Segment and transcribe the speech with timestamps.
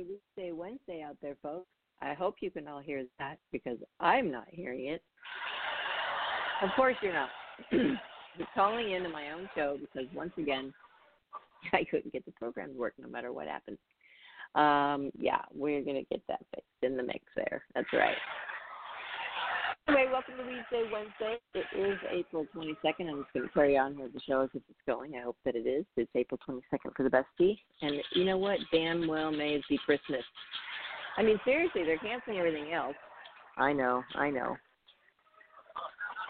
[0.00, 1.66] Welcome to Wednesday out there, folks.
[2.00, 5.02] I hope you can all hear that because I'm not hearing it.
[6.62, 7.28] Of course you're not.
[7.72, 7.98] I'm
[8.54, 10.72] calling into my own show because once again,
[11.74, 13.76] I couldn't get the program to work no matter what happened.
[14.54, 17.62] Um, yeah, we're gonna get that fixed in the mix there.
[17.74, 18.16] That's right.
[19.90, 21.36] Anyway, welcome to Weedsday Wednesday.
[21.52, 23.10] It is April 22nd.
[23.10, 25.16] I'm just going to carry on with the show as if it's going.
[25.16, 25.84] I hope that it is.
[25.96, 27.58] It's April 22nd for the bestie.
[27.82, 28.58] And you know what?
[28.72, 30.22] Damn well may it be Christmas.
[31.16, 32.94] I mean, seriously, they're canceling everything else.
[33.56, 34.56] I know, I know.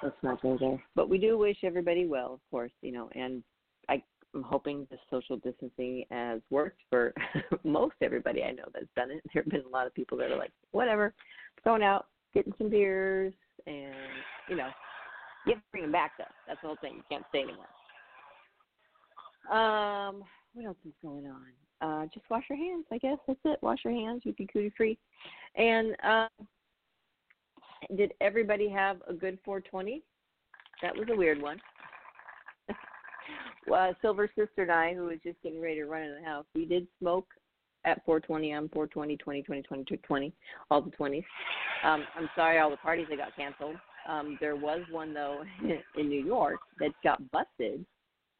[0.02, 0.82] Let's not go there.
[0.96, 3.42] But we do wish everybody well, of course, you know, and
[3.90, 4.02] I'm
[4.42, 7.12] hoping the social distancing has worked for
[7.64, 9.22] most everybody I know that's done it.
[9.34, 11.12] There have been a lot of people that are like, whatever,
[11.62, 13.34] going out, getting some beers,
[13.66, 13.94] and,
[14.48, 14.68] you know,
[15.46, 16.24] you have to bring them back, though.
[16.46, 16.96] That's the whole thing.
[16.96, 17.66] You can't stay anymore.
[19.50, 20.22] Um,
[20.54, 21.46] what else is going on?
[21.80, 23.18] Uh, just wash your hands, I guess.
[23.26, 23.58] That's it.
[23.62, 24.22] Wash your hands.
[24.24, 24.98] You be cootie free.
[25.56, 26.46] And um,
[27.96, 30.02] did everybody have a good 420?
[30.82, 31.60] That was a weird one.
[33.66, 36.44] well, Silver Sister and I, who was just getting ready to run in the house,
[36.54, 37.26] we did smoke
[37.84, 40.32] at 420 on 420, 20, 20, 20, 20,
[40.70, 41.24] all the 20s.
[41.84, 43.76] Um, I'm sorry, all the parties that got canceled.
[44.08, 45.42] Um, there was one though
[45.96, 47.84] in New York that got busted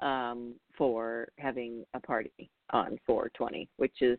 [0.01, 4.19] um, for having a party on 420, which is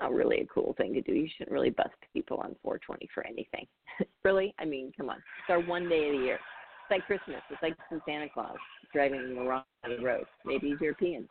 [0.00, 1.12] not really a cool thing to do.
[1.12, 3.66] You shouldn't really bust people on 420 for anything.
[4.24, 4.54] really?
[4.58, 5.16] I mean, come on.
[5.16, 6.34] It's our one day of the year.
[6.34, 7.42] It's like Christmas.
[7.50, 7.76] It's like
[8.06, 8.56] Santa Claus
[8.92, 9.64] driving in the wrong
[10.02, 10.24] road.
[10.44, 11.28] Maybe he's European.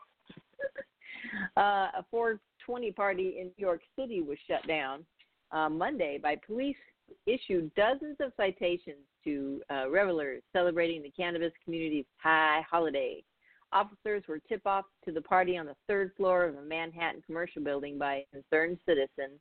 [1.57, 2.05] uh, a
[2.65, 5.05] 420 party in New York City was shut down
[5.51, 6.77] uh, Monday by police
[7.25, 13.23] issued dozens of citations to uh, revelers celebrating the cannabis community's high holiday.
[13.73, 17.63] Officers were tipped off to the party on the third floor of a Manhattan commercial
[17.63, 19.39] building by a concerned citizen.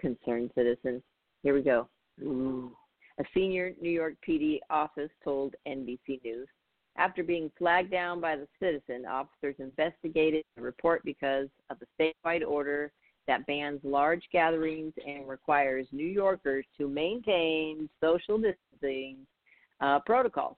[0.00, 1.02] Concerned citizen.
[1.42, 1.88] Here we go.
[2.22, 2.72] Ooh.
[3.18, 6.48] A senior New York PD office told NBC News.
[6.96, 12.46] After being flagged down by the citizen, officers investigated the report because of the statewide
[12.46, 12.92] order
[13.26, 19.18] that bans large gatherings and requires New Yorkers to maintain social distancing
[19.80, 20.56] uh, protocols.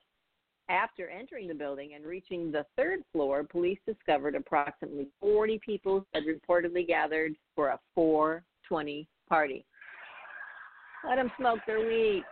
[0.69, 6.23] After entering the building and reaching the third floor, police discovered approximately 40 people had
[6.23, 9.65] reportedly gathered for a 420 party.
[11.07, 12.23] Let them smoke their weed.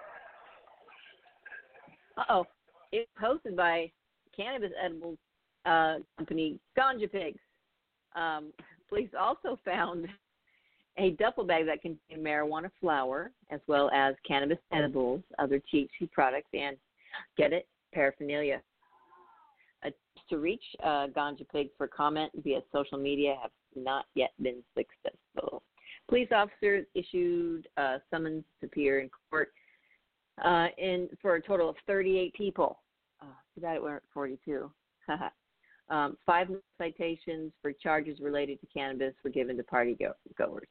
[2.17, 2.45] Uh oh.
[2.91, 3.91] It was hosted by
[4.35, 5.17] cannabis edibles
[5.65, 7.39] uh, company Ganja Pigs.
[8.15, 8.51] Um,
[8.89, 10.07] police also found
[10.97, 16.49] a duffel bag that contained marijuana flower, as well as cannabis edibles, other THC products,
[16.53, 16.75] and
[17.37, 18.61] get it, paraphernalia.
[19.83, 24.61] Attempts to reach uh, Ganja Pigs for comment via social media have not yet been
[24.77, 25.63] successful.
[26.09, 29.53] Police officers issued uh, summons to appear in court
[30.43, 32.79] uh, in for a total of 38 people.
[33.21, 34.71] Uh, too bad it weren't 42.
[35.89, 36.47] um, five
[36.77, 40.67] citations for charges related to cannabis were given to party go- goers.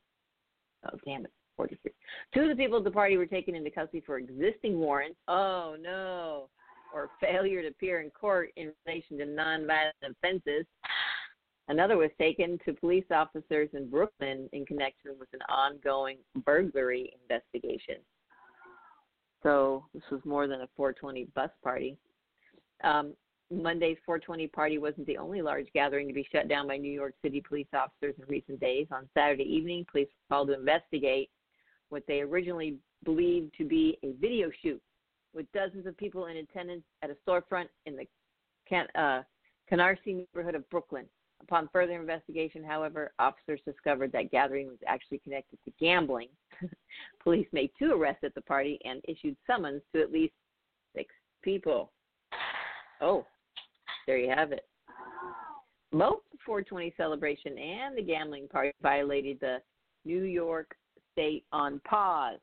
[0.86, 1.32] Oh, damn it.
[1.56, 1.92] 43.
[2.32, 5.18] Two of the people at the party were taken into custody for existing warrants.
[5.28, 6.48] Oh, no.
[6.94, 10.64] Or failure to appear in court in relation to nonviolent offenses.
[11.68, 17.96] Another was taken to police officers in Brooklyn in connection with an ongoing burglary investigation.
[19.42, 21.96] So this was more than a 420 bus party.
[22.84, 23.14] Um,
[23.50, 27.14] Monday's 420 party wasn't the only large gathering to be shut down by New York
[27.22, 28.86] City police officers in recent days.
[28.92, 31.30] On Saturday evening, police were called to investigate
[31.88, 34.80] what they originally believed to be a video shoot
[35.34, 38.06] with dozens of people in attendance at a storefront in the
[38.68, 39.22] Can- uh,
[39.70, 41.06] Canarsie neighborhood of Brooklyn.
[41.42, 46.28] Upon further investigation, however, officers discovered that gathering was actually connected to gambling.
[47.22, 50.34] Police made two arrests at the party and issued summons to at least
[50.94, 51.92] six people.
[53.00, 53.24] Oh,
[54.06, 54.66] there you have it.
[55.92, 59.58] Both the 420 celebration and the gambling party violated the
[60.04, 60.76] New York
[61.12, 62.38] State on Pause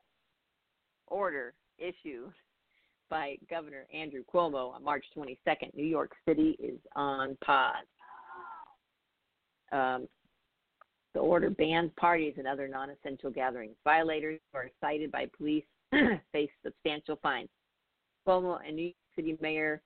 [1.08, 2.34] order issued
[3.10, 5.74] by Governor Andrew Cuomo on March 22nd.
[5.74, 7.86] New York City is on pause.
[9.72, 10.08] Um,
[11.14, 13.76] the order bans parties and other non essential gatherings.
[13.84, 15.66] Violators who are cited by police
[16.32, 17.50] face substantial fines.
[18.28, 19.82] Cuomo and New York City Mayor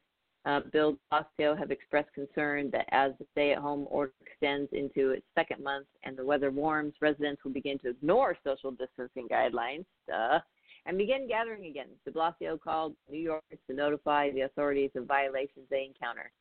[0.46, 5.12] uh, Bill Blasio have expressed concern that as the stay at home order extends into
[5.12, 9.86] its second month and the weather warms, residents will begin to ignore social distancing guidelines
[10.14, 10.40] uh,
[10.88, 11.88] and begin gathering again.
[12.06, 16.32] De Blasio called New Yorkers to notify the authorities of violations they encounter.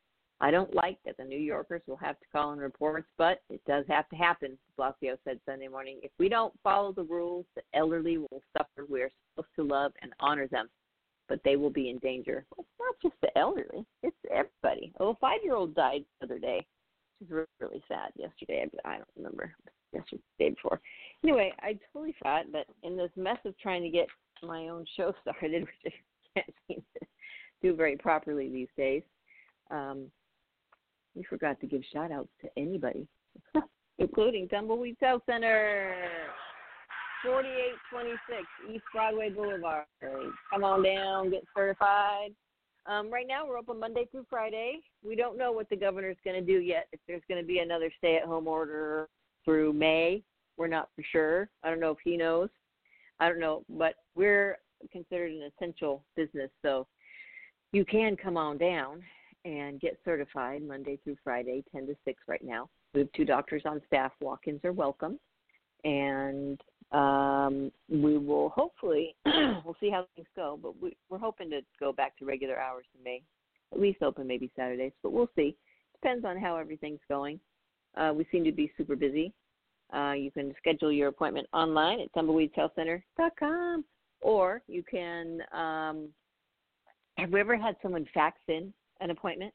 [0.41, 3.61] I don't like that the New Yorkers will have to call in reports, but it
[3.67, 5.99] does have to happen, Blasio said Sunday morning.
[6.01, 8.87] If we don't follow the rules, the elderly will suffer.
[8.89, 10.67] We are supposed to love and honor them,
[11.29, 12.43] but they will be in danger.
[12.57, 14.91] Well, it's not just the elderly, it's everybody.
[14.99, 16.65] Oh, a five year old died the other day,
[17.19, 18.67] which is really, sad yesterday.
[18.83, 19.53] I don't remember.
[19.93, 20.81] Yesterday, the day before.
[21.23, 24.07] Anyway, I totally forgot but in this mess of trying to get
[24.41, 27.07] my own show started, which I can't seem to
[27.61, 29.03] do very properly these days.
[29.69, 30.07] Um,
[31.15, 33.07] we forgot to give shout outs to anybody,
[33.99, 35.95] including Tumbleweed Health Center,
[37.23, 39.85] 4826 East Broadway Boulevard.
[40.51, 42.31] Come on down, get certified.
[42.87, 44.79] Um, right now, we're open Monday through Friday.
[45.05, 46.87] We don't know what the governor's going to do yet.
[46.91, 49.07] If there's going to be another stay at home order
[49.45, 50.23] through May,
[50.57, 51.49] we're not for sure.
[51.63, 52.49] I don't know if he knows.
[53.19, 54.57] I don't know, but we're
[54.91, 56.87] considered an essential business, so
[57.71, 59.03] you can come on down
[59.45, 62.69] and get certified Monday through Friday, 10 to 6 right now.
[62.93, 64.11] We have two doctors on staff.
[64.21, 65.19] Walk ins are welcome.
[65.83, 66.61] And
[66.91, 71.91] um, we will hopefully, we'll see how things go, but we, we're hoping to go
[71.91, 73.21] back to regular hours in May,
[73.73, 75.55] at least open maybe Saturdays, but we'll see.
[75.93, 77.39] Depends on how everything's going.
[77.95, 79.33] Uh, we seem to be super busy.
[79.93, 83.83] Uh, you can schedule your appointment online at tumbleweedshealthcenter.com,
[84.21, 85.41] or you can.
[85.51, 86.09] Um,
[87.17, 89.53] have we ever had someone fax in an appointment?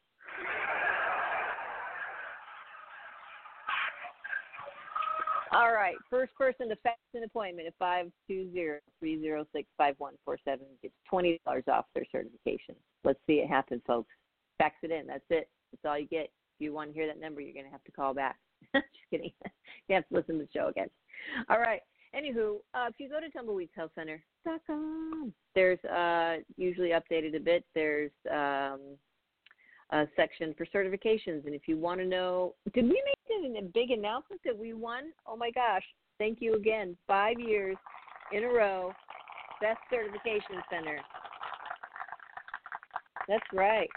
[5.53, 8.05] All right, first person to fax an appointment at
[9.01, 9.45] 520-306-5147
[10.83, 12.75] gets $20 off their certification.
[13.03, 14.13] Let's see it happen, folks.
[14.57, 15.07] Fax it in.
[15.07, 15.49] That's it.
[15.71, 16.25] That's all you get.
[16.25, 18.37] If you want to hear that number, you're going to have to call back.
[18.75, 19.31] Just kidding.
[19.87, 20.89] you have to listen to the show again.
[21.49, 21.81] All right.
[22.15, 27.65] Anywho, uh, if you go to tumbleweedshealthcenter.com, there's uh, usually updated a bit.
[27.75, 28.97] There's um,
[29.91, 31.45] uh, section for certifications.
[31.45, 34.73] And if you want to know, did we make it a big announcement that we
[34.73, 35.05] won?
[35.25, 35.83] Oh my gosh.
[36.17, 36.97] Thank you again.
[37.07, 37.77] Five years
[38.31, 38.91] in a row,
[39.61, 40.99] Best Certification Center.
[43.27, 43.89] That's right.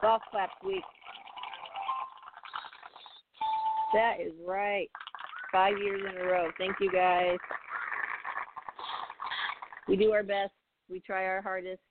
[0.00, 0.82] Golf clap week.
[3.94, 4.88] That is right.
[5.52, 6.50] Five years in a row.
[6.58, 7.36] Thank you guys.
[9.86, 10.52] We do our best.
[10.88, 11.82] We try our hardest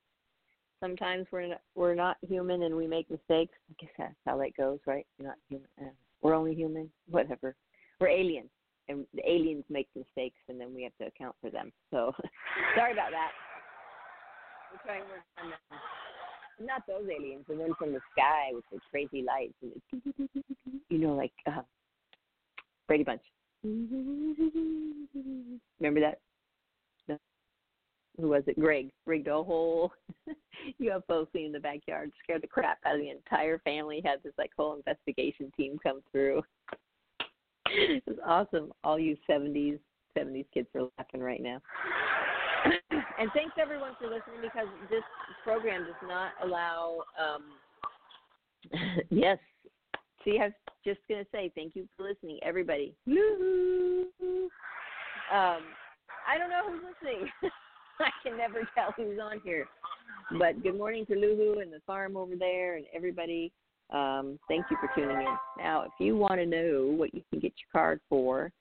[0.81, 3.57] sometimes we're not, we're not human and we make mistakes.
[3.69, 5.05] I guess that's how that goes, right?
[5.17, 5.67] We're not human.
[5.79, 6.91] Uh, we're only human.
[7.09, 7.55] Whatever.
[7.99, 8.49] We're aliens,
[8.89, 11.71] and the aliens make mistakes, and then we have to account for them.
[11.91, 12.13] So
[12.75, 13.31] sorry about that.
[14.71, 16.65] We're trying to work on that.
[16.65, 20.43] Not those aliens, the ones from the sky with the crazy lights and the,
[20.89, 21.61] you know, like uh,
[22.87, 23.21] Brady Bunch.
[25.79, 26.19] Remember that?
[28.21, 28.59] Who was it?
[28.59, 29.91] Greg rigged a whole
[30.81, 34.01] UFO scene in the backyard, scared the crap out of the entire family.
[34.03, 36.41] Had this like whole investigation team come through.
[37.65, 38.71] it was awesome.
[38.83, 39.79] All you seventies
[40.17, 41.61] seventies kids are laughing right now.
[42.91, 45.03] and thanks everyone for listening because this
[45.43, 47.03] program does not allow.
[47.19, 47.43] um
[49.09, 49.39] Yes,
[50.23, 50.53] see, I was
[50.85, 52.95] just gonna say thank you for listening, everybody.
[55.31, 55.63] Um,
[56.27, 57.29] I don't know who's listening.
[57.99, 59.67] I can never tell who's on here.
[60.37, 63.51] But good morning to Luhu and the farm over there and everybody.
[63.91, 65.37] Um, thank you for tuning in.
[65.57, 68.51] Now, if you want to know what you can get your card for,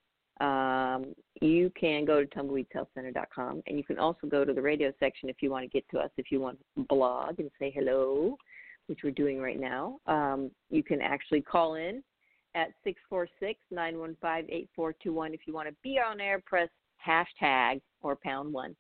[0.41, 5.29] um, you can go to tumbleweedshealthcenter.com and you can also go to the radio section
[5.29, 8.37] if you want to get to us, if you want to blog and say hello,
[8.87, 9.99] which we're doing right now.
[10.07, 12.03] Um, you can actually call in
[12.55, 15.35] at 646 915 8421.
[15.35, 16.71] If you want to be on air, press
[17.07, 18.75] hashtag or pound one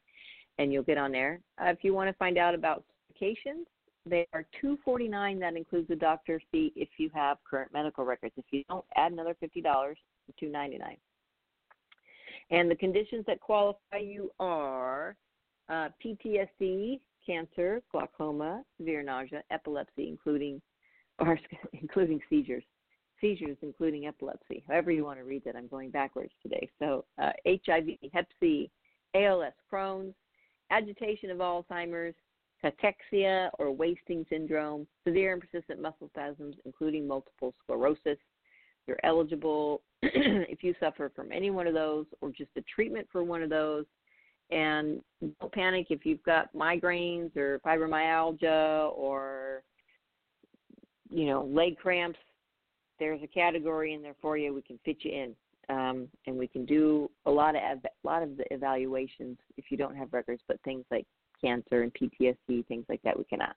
[0.61, 1.40] and you'll get on there.
[1.61, 2.85] Uh, if you want to find out about
[3.21, 3.64] certifications,
[4.07, 8.45] they are 249 that includes the doctor fee if you have current medical records if
[8.50, 9.62] you don't add another $50 to
[10.38, 10.97] 299
[12.50, 15.17] and the conditions that qualify you are
[15.69, 20.61] uh, PTSD, cancer, glaucoma, severe nausea, epilepsy, including
[21.19, 21.38] or
[21.73, 22.64] including seizures,
[23.21, 24.64] seizures including epilepsy.
[24.67, 26.69] However you want to read that, I'm going backwards today.
[26.79, 28.71] So uh, HIV, Hep C,
[29.14, 30.14] ALS, Crohn's,
[30.71, 32.15] agitation of Alzheimer's,
[32.65, 38.19] cachexia or wasting syndrome, severe and persistent muscle spasms, including multiple sclerosis.
[38.87, 43.23] You're eligible if you suffer from any one of those or just a treatment for
[43.23, 43.85] one of those.
[44.50, 45.00] And
[45.41, 49.62] don't panic if you've got migraines or fibromyalgia or
[51.09, 52.19] you know leg cramps.
[52.99, 54.53] There's a category in there for you.
[54.53, 55.35] We can fit you in,
[55.71, 59.77] um, and we can do a lot of a lot of the evaluations if you
[59.77, 60.43] don't have records.
[60.49, 61.07] But things like
[61.43, 63.57] cancer and PTSD, things like that, we cannot.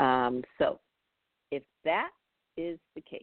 [0.00, 0.80] Um, so,
[1.50, 2.10] if that
[2.56, 3.22] is the case,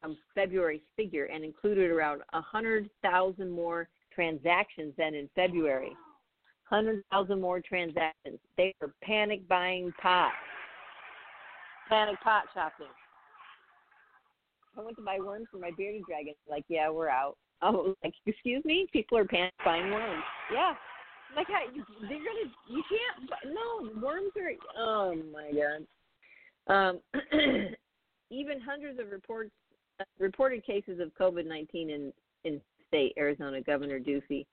[0.00, 5.92] from February's figure and included around 100,000 more transactions than in February.
[6.68, 8.38] 100,000 more transactions.
[8.56, 10.32] They were panic buying pot.
[11.88, 12.86] Panic pot shopping.
[14.78, 16.34] I went to buy worms for my bearded dragon.
[16.48, 17.36] Like, yeah, we're out.
[17.60, 18.86] Oh, like, excuse me?
[18.92, 20.22] People are panic buying worms.
[20.52, 20.74] Yeah,
[21.36, 25.86] like how you, they're gonna you can't no worms are oh my god.
[26.72, 27.00] Um
[28.30, 29.50] even hundreds of reports
[30.18, 32.12] reported cases of covid nineteen in
[32.44, 34.46] in state arizona governor ducey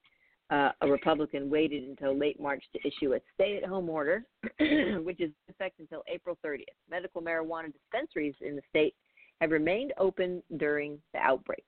[0.49, 4.23] uh, a republican waited until late march to issue a stay at home order
[4.59, 8.93] which is in effect until april 30th medical marijuana dispensaries in the state
[9.41, 11.63] have remained open during the outbreak.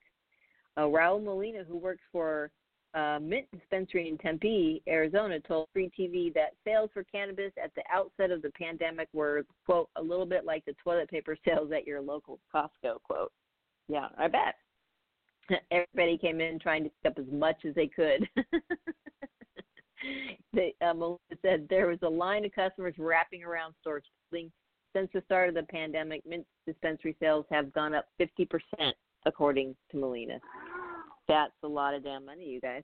[0.77, 2.51] Uh, raul molina who works for
[2.93, 8.31] uh, Mint Dispensary in Tempe, Arizona, told 3TV that sales for cannabis at the outset
[8.31, 12.01] of the pandemic were, quote, a little bit like the toilet paper sales at your
[12.01, 13.31] local Costco, quote.
[13.87, 14.55] Yeah, I bet.
[15.71, 18.27] Everybody came in trying to pick up as much as they could.
[20.53, 24.03] they, uh, Melissa said there was a line of customers wrapping around stores.
[24.31, 28.47] Since the start of the pandemic, Mint dispensary sales have gone up 50%,
[29.25, 30.39] according to Molina.
[31.29, 32.83] That's a lot of damn money, you guys.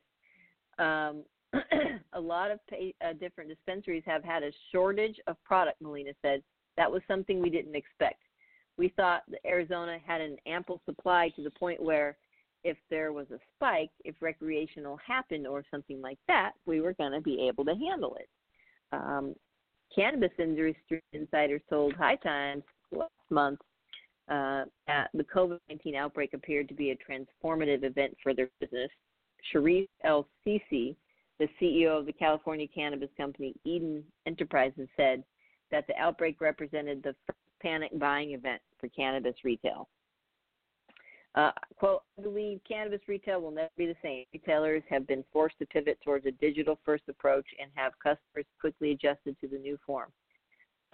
[0.80, 1.24] Um,
[2.14, 6.42] a lot of pay, uh, different dispensaries have had a shortage of product, Molina said.
[6.78, 8.22] That was something we didn't expect.
[8.78, 12.18] We thought that Arizona had an ample supply to the point where
[12.64, 17.14] if there was a spike, if recreational happened or something like that, we were going
[17.14, 18.30] to be able to handle it.
[18.92, 19.36] Um,
[19.94, 23.60] cannabis industry insiders told High Times last month
[24.30, 24.66] uh,
[25.14, 28.90] the COVID 19 outbreak appeared to be a transformative event for their business.
[29.52, 30.96] Sharif El Sisi,
[31.40, 35.24] the CEO of the California cannabis company Eden Enterprises, said
[35.72, 39.88] that the outbreak represented the first panic buying event for cannabis retail.
[41.36, 44.24] Uh, quote, I believe cannabis retail will never be the same.
[44.34, 48.92] Retailers have been forced to pivot towards a digital first approach and have customers quickly
[48.92, 50.12] adjusted to the new form.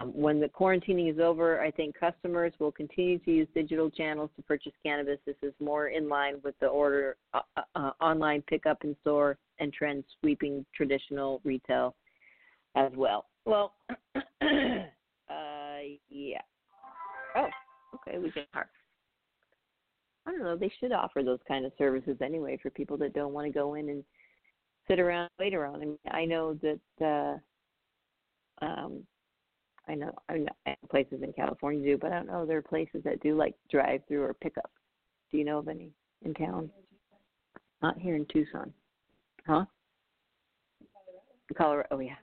[0.01, 4.29] Um, when the quarantining is over, I think customers will continue to use digital channels
[4.35, 5.19] to purchase cannabis.
[5.25, 9.37] This is more in line with the order uh, uh, uh online pickup in store
[9.59, 11.95] and trends sweeping traditional retail
[12.75, 13.25] as well.
[13.45, 13.73] Well,
[14.15, 14.21] uh,
[16.09, 16.41] yeah.
[17.35, 17.49] Oh,
[17.95, 18.69] okay, we can hark.
[20.25, 20.55] I don't know.
[20.55, 23.73] They should offer those kind of services anyway for people that don't want to go
[23.75, 24.03] in and
[24.87, 25.75] sit around wait around.
[25.75, 27.39] I mean, I know that
[28.61, 29.03] uh, um,
[29.91, 33.01] I know I know places in California do, but I don't know there are places
[33.03, 34.71] that do like drive through or pickup.
[35.31, 35.91] Do you know of any
[36.23, 36.69] in town?
[37.81, 38.73] Not here in Tucson,
[39.45, 39.65] huh?
[41.57, 41.87] Colorado.
[41.91, 42.15] Oh yeah,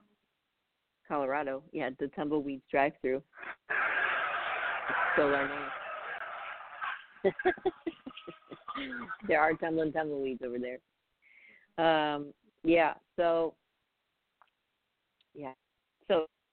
[1.07, 1.63] Colorado.
[1.73, 3.23] Yeah, the tumbleweeds drive through.
[5.13, 5.49] Still name.
[9.29, 10.79] there are tumbling tumbleweeds over there.
[11.85, 12.33] Um,
[12.63, 13.55] yeah, so
[15.35, 15.53] yeah,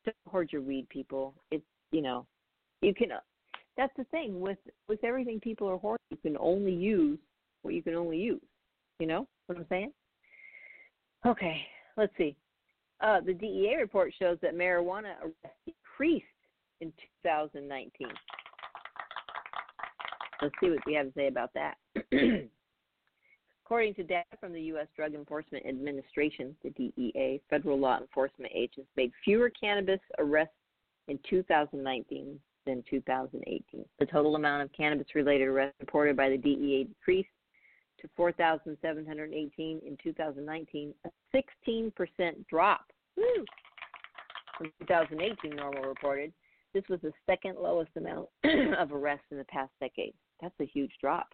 [0.05, 1.33] don't hoard your weed, people.
[1.51, 2.25] It's you know,
[2.81, 3.11] you can.
[3.11, 3.19] Uh,
[3.77, 4.57] that's the thing with
[4.87, 6.05] with everything people are hoarding.
[6.09, 7.19] You can only use
[7.61, 8.41] what you can only use.
[8.99, 9.91] You know what I'm saying?
[11.25, 11.61] Okay,
[11.97, 12.35] let's see.
[13.01, 16.25] Uh, the DEA report shows that marijuana arrests decreased
[16.81, 16.93] in
[17.23, 18.07] 2019.
[20.41, 21.75] Let's see what we have to say about that.
[23.65, 24.85] According to data from the U.S.
[24.95, 30.53] Drug Enforcement Administration, the DEA, federal law enforcement agents made fewer cannabis arrests
[31.07, 33.85] in 2019 than 2018.
[33.97, 37.29] The total amount of cannabis related arrests reported by the DEA decreased
[38.01, 41.37] to 4,718 in 2019, a
[41.73, 42.85] 16% drop
[43.17, 43.23] Woo!
[44.59, 46.31] from 2018 NORML reported.
[46.75, 48.27] This was the second lowest amount
[48.77, 50.13] of arrests in the past decade.
[50.39, 51.29] That's a huge drop.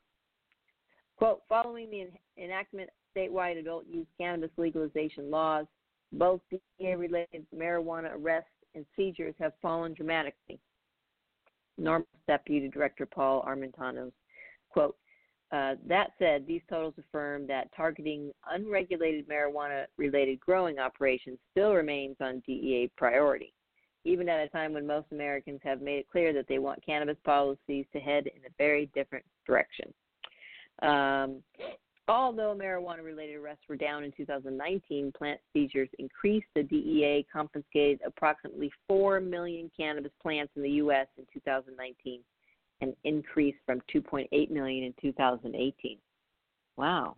[1.21, 2.07] Quote, following the
[2.43, 5.67] enactment of statewide adult use cannabis legalization laws,
[6.13, 10.59] both DEA related marijuana arrests and seizures have fallen dramatically.
[11.79, 14.11] NORML's Deputy Director Paul Armentano,
[14.71, 14.97] quote,
[15.51, 22.15] uh, that said, these totals affirm that targeting unregulated marijuana related growing operations still remains
[22.19, 23.53] on DEA priority
[24.03, 27.17] even at a time when most Americans have made it clear that they want cannabis
[27.23, 29.93] policies to head in a very different direction.
[30.81, 31.43] Um,
[32.07, 36.47] although marijuana related arrests were down in 2019, plant seizures increased.
[36.55, 41.07] The DEA confiscated approximately 4 million cannabis plants in the U.S.
[41.17, 42.21] in 2019,
[42.81, 45.97] an increase from 2.8 million in 2018.
[46.77, 47.15] Wow.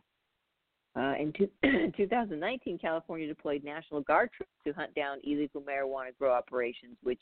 [0.96, 1.50] Uh, in two,
[1.98, 7.22] 2019, California deployed National Guard troops to hunt down illegal marijuana grow operations, which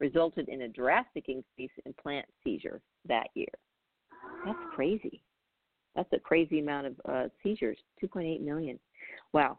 [0.00, 3.46] resulted in a drastic increase in plant seizure that year.
[4.44, 5.22] That's crazy.
[5.94, 7.78] That's a crazy amount of uh, seizures.
[8.02, 8.78] 2.8 million.
[9.32, 9.58] Wow,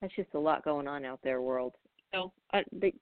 [0.00, 1.74] that's just a lot going on out there, world.
[2.12, 2.94] Know, uh, they,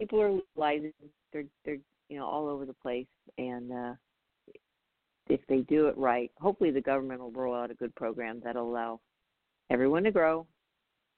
[0.00, 0.92] people are legalizing.
[1.32, 3.92] They're they're you know all over the place, and uh,
[5.28, 8.68] if they do it right, hopefully the government will roll out a good program that'll
[8.68, 9.00] allow
[9.70, 10.46] everyone to grow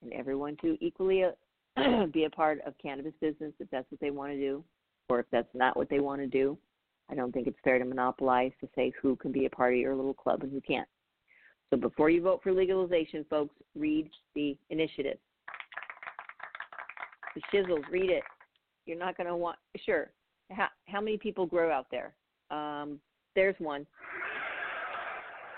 [0.03, 4.11] and everyone to equally uh, be a part of cannabis business if that's what they
[4.11, 4.65] want to do,
[5.09, 6.59] or if that's not what they want to do.
[7.11, 9.81] I don't think it's fair to monopolize to say who can be a part of
[9.81, 10.89] your little club and who can't.
[11.71, 15.19] So before you vote for legalization, folks, read the initiative.
[17.35, 18.23] The shizzles, read it.
[18.87, 20.11] You're not going to want, sure.
[20.51, 22.15] How, how many people grow out there?
[22.51, 22.99] Um,
[23.37, 23.87] there's one.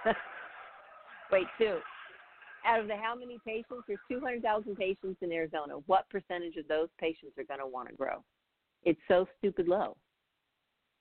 [1.33, 1.79] Wait, two.
[2.67, 3.85] Out of the how many patients?
[3.87, 5.75] There's 200,000 patients in Arizona.
[5.87, 8.23] What percentage of those patients are going to want to grow?
[8.85, 9.97] It's so stupid low.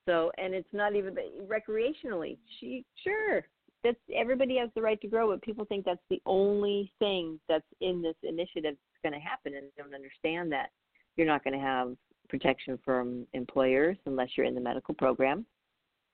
[0.08, 1.16] So, and it's not even
[1.48, 2.38] recreationally.
[2.60, 3.44] She sure
[3.84, 7.66] that's everybody has the right to grow, but people think that's the only thing that's
[7.82, 10.70] in this initiative that's going to happen, and don't understand that
[11.18, 11.96] you're not going to have
[12.30, 15.46] protection from employers unless you're in the medical program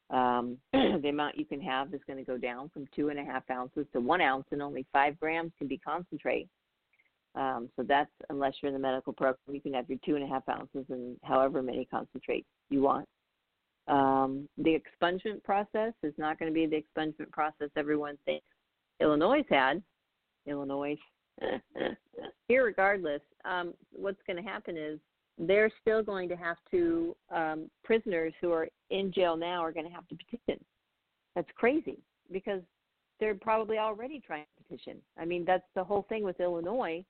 [0.10, 3.23] um, the amount you can have is going to go down from two and a
[3.23, 6.47] half ounces to one ounce, and only five grams can be concentrate.
[7.36, 10.23] Um, so that's unless you're in the medical program, you can have your two and
[10.23, 13.08] a half ounces and however many concentrates you want.
[13.88, 18.45] Um, the expungement process is not going to be the expungement process everyone thinks
[19.00, 19.82] Illinois had.
[20.45, 20.97] Illinois,
[22.50, 25.00] regardless, um, what's going to happen is
[25.38, 29.86] they're still going to have to um, prisoners who are in jail now are going
[29.86, 30.63] to have to petition.
[31.36, 32.00] That's crazy
[32.32, 32.62] because
[33.19, 34.97] they're probably already trying to petition.
[35.17, 37.04] I mean, that's the whole thing with Illinois,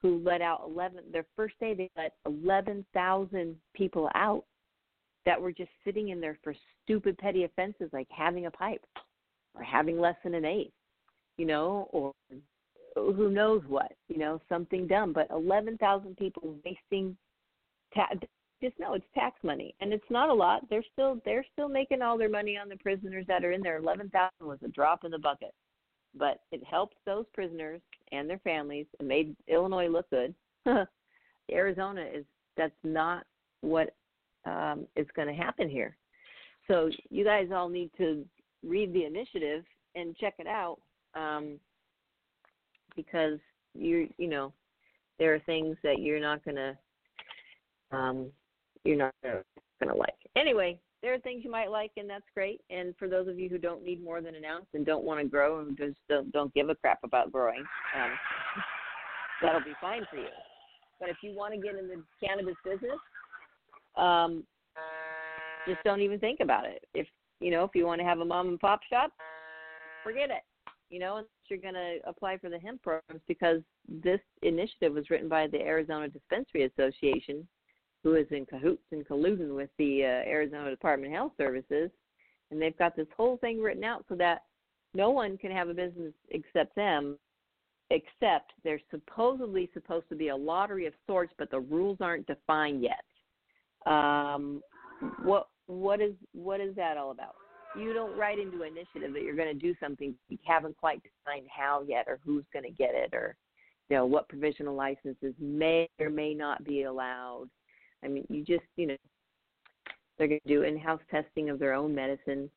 [0.00, 1.04] who let out 11.
[1.12, 4.44] Their first day, they let 11,000 people out
[5.26, 6.54] that were just sitting in there for
[6.84, 8.84] stupid petty offenses like having a pipe
[9.54, 10.72] or having less than an eighth,
[11.36, 12.12] you know, or
[12.94, 15.12] who knows what, you know, something dumb.
[15.12, 17.16] But 11,000 people wasting
[17.94, 18.08] ta-
[18.62, 20.68] just know it's tax money and it's not a lot.
[20.68, 23.78] They're still they're still making all their money on the prisoners that are in there.
[23.78, 25.52] 11,000 was a drop in the bucket.
[26.14, 27.80] But it helped those prisoners
[28.12, 28.86] and their families.
[28.98, 30.34] And made Illinois look good.
[31.50, 32.24] Arizona is
[32.56, 33.24] that's not
[33.60, 33.94] what
[34.48, 35.96] um, is going to happen here
[36.66, 38.24] so you guys all need to
[38.62, 40.78] read the initiative and check it out
[41.14, 41.58] um,
[42.96, 43.38] because
[43.74, 44.52] you you know
[45.18, 46.76] there are things that you're not going to
[47.90, 48.30] um,
[48.84, 49.42] you're not going
[49.86, 50.14] to like.
[50.36, 52.60] Anyway, there are things you might like, and that's great.
[52.70, 55.20] And for those of you who don't need more than an ounce and don't want
[55.20, 57.64] to grow and just don't, don't give a crap about growing,
[57.96, 58.10] um,
[59.42, 60.28] that'll be fine for you.
[61.00, 62.98] But if you want to get in the cannabis business,
[63.98, 64.44] um,
[65.66, 66.84] just don't even think about it.
[66.94, 67.06] If
[67.40, 69.12] you know, if you want to have a mom and pop shop,
[70.02, 70.42] forget it.
[70.90, 75.10] You know, unless you're going to apply for the hemp programs because this initiative was
[75.10, 77.46] written by the Arizona Dispensary Association
[78.04, 81.90] who is in cahoots and colluding with the uh, Arizona Department of Health Services,
[82.50, 84.42] and they've got this whole thing written out so that
[84.94, 87.18] no one can have a business except them,
[87.90, 92.82] except there's supposedly supposed to be a lottery of sorts, but the rules aren't defined
[92.82, 93.04] yet.
[93.88, 94.62] Um,
[95.22, 97.34] what what is what is that all about?
[97.78, 101.46] You don't write into initiative that you're going to do something you haven't quite defined
[101.54, 103.36] how yet, or who's going to get it, or
[103.88, 107.48] you know what provisional licenses may or may not be allowed
[108.02, 108.96] I mean, you just, you know,
[110.16, 112.50] they're going to do in-house testing of their own medicine.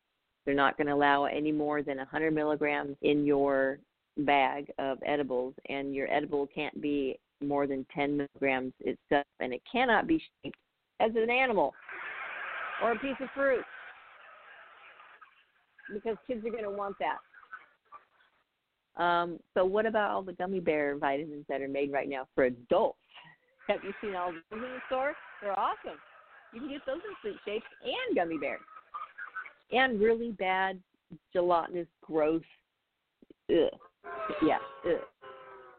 [0.46, 3.80] They're not going to allow any more than 100 milligrams in your
[4.18, 9.62] bag of edibles, and your edible can't be more than 10 milligrams itself, and it
[9.72, 10.58] cannot be shaped
[11.02, 11.74] as an animal
[12.84, 13.64] or a piece of fruit
[15.94, 17.18] because kids are going to want that.
[19.02, 22.46] Um, so, what about all the gummy bear vitamins that are made right now for
[22.46, 23.00] adults?
[23.68, 25.14] Have you seen all those in the store?
[25.42, 25.98] They're awesome.
[26.54, 28.60] You can get those in sweet shapes and gummy bears.
[29.72, 30.82] And really bad,
[31.32, 32.42] gelatinous, gross.
[33.50, 33.70] Ugh.
[34.46, 34.58] Yeah.
[34.86, 35.00] Ugh.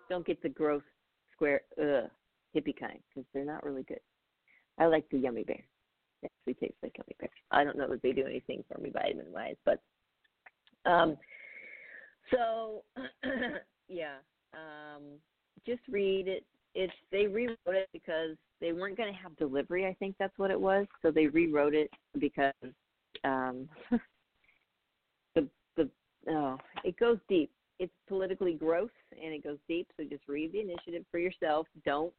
[0.08, 0.82] Don't get the gross,
[1.34, 2.10] square, ugh,
[2.56, 4.00] hippie kind because they're not really good.
[4.82, 5.62] I like the yummy bear.
[6.22, 7.30] They actually taste like gummy bears.
[7.52, 9.80] I don't know if they do anything for me vitamin wise, but
[10.84, 11.16] um,
[12.32, 12.82] so
[13.88, 14.16] yeah,
[14.54, 15.02] um,
[15.64, 19.86] just read it, it's they rewrote it because they weren't going to have delivery.
[19.86, 20.86] I think that's what it was.
[21.00, 22.52] So they rewrote it because
[23.22, 23.68] um,
[25.36, 25.88] the the
[26.28, 27.52] oh, it goes deep.
[27.78, 29.86] It's politically gross and it goes deep.
[29.96, 31.68] So just read the initiative for yourself.
[31.84, 32.12] Don't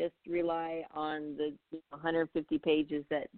[0.00, 1.54] just rely on the
[1.90, 3.28] 150 pages that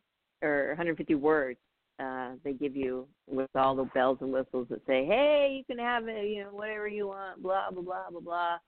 [0.43, 1.59] or 150 words
[1.99, 5.83] uh, they give you with all the bells and whistles that say, "Hey, you can
[5.83, 8.59] have it, you know, whatever you want." Blah blah blah blah blah.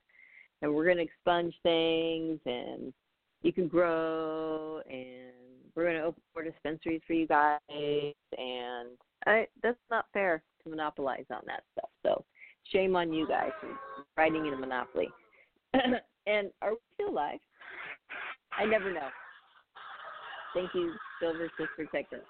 [0.62, 2.92] And we're going to expunge things and
[3.42, 5.32] you can grow and
[5.74, 10.70] we're going to open more dispensaries for you guys and I, that's not fair to
[10.70, 11.90] monopolize on that stuff.
[12.02, 12.24] So
[12.72, 13.68] shame on you guys for
[14.16, 15.08] writing in a monopoly.
[16.26, 17.38] And are we still live
[18.58, 19.08] i never know
[20.54, 22.24] thank you silver sister texas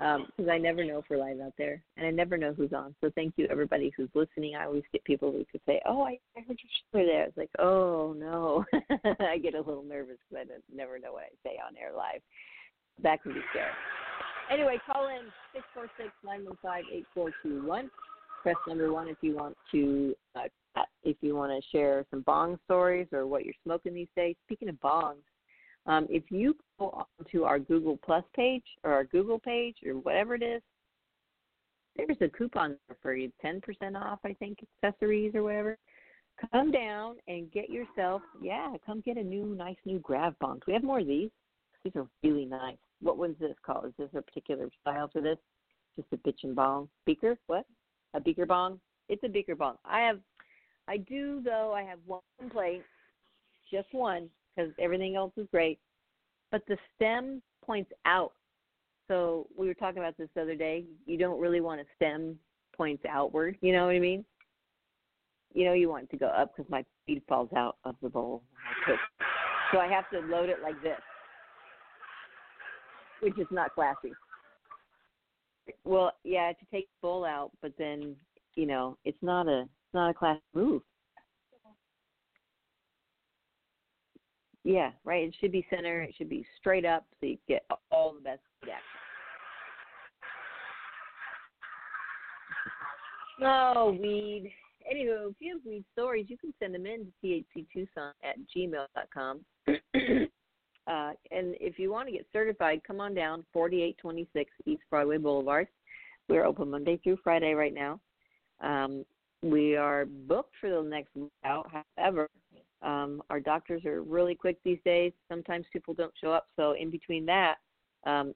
[0.00, 2.72] because um, I never know if we're live out there, and I never know who's
[2.72, 2.94] on.
[3.02, 4.56] So thank you everybody who's listening.
[4.56, 7.36] I always get people who could say, "Oh, I, I heard your show there." It's
[7.36, 8.64] like, "Oh no,"
[9.20, 12.22] I get a little nervous because I never know what I say on air live.
[13.02, 13.68] That can be scary.
[14.50, 17.90] Anyway, call in six four six nine one five eight four two one.
[18.40, 22.58] Press number one if you want to uh, if you want to share some bong
[22.64, 24.36] stories or what you're smoking these days.
[24.46, 25.22] Speaking of bongs,
[25.86, 30.34] um, if you go to our Google Plus page or our Google page or whatever
[30.34, 30.62] it is,
[31.96, 33.60] there's a coupon for you, 10%
[33.96, 35.76] off, I think, accessories or whatever.
[36.52, 40.60] Come down and get yourself, yeah, come get a new, nice new grab bongs.
[40.66, 41.30] We have more of these.
[41.84, 42.76] These are really nice.
[43.02, 43.86] What one's this called?
[43.86, 45.38] Is this a particular style for this?
[45.96, 47.36] Just a bitch and bong speaker?
[47.46, 47.66] What?
[48.14, 48.80] A beaker bong?
[49.08, 49.76] It's a beaker bong.
[49.84, 50.18] I have,
[50.88, 51.72] I do though.
[51.72, 52.20] I have one
[52.50, 52.82] plate
[53.70, 55.78] just one because everything else is great.
[56.50, 58.32] But the stem points out.
[59.08, 60.84] So we were talking about this the other day.
[61.06, 62.38] You don't really want a stem
[62.76, 63.56] points outward.
[63.60, 64.24] You know what I mean?
[65.52, 68.08] You know, you want it to go up because my feed falls out of the
[68.08, 68.42] bowl.
[69.72, 70.98] So I have to load it like this,
[73.20, 74.12] which is not classy.
[75.84, 78.16] Well, yeah, to take the bowl out, but then
[78.54, 80.82] you know, it's not a it's not a class move.
[84.62, 85.26] Yeah, right.
[85.26, 86.02] It should be center.
[86.02, 88.78] It should be straight up, so you get all the best action.
[93.42, 94.52] Oh, weed.
[94.90, 99.40] Anywho, if you have weed stories, you can send them in to thctucson at gmail.com.
[100.90, 105.68] uh, and if you want to get certified, come on down, 4826 East Broadway Boulevard.
[106.28, 108.00] We're open Monday through Friday right now.
[108.60, 109.04] Um,
[109.42, 111.70] we are booked for the next week out.
[111.96, 112.28] However,
[112.82, 115.12] um, our doctors are really quick these days.
[115.28, 116.48] Sometimes people don't show up.
[116.56, 117.56] So in between that,
[118.04, 118.34] um,